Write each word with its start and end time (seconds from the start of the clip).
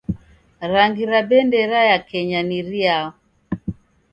Rangi 0.71 1.03
ra 1.11 1.21
bendera 1.29 1.79
ya 1.89 1.99
Kenya 2.09 2.39
ni 2.47 2.59
riao? 2.69 3.07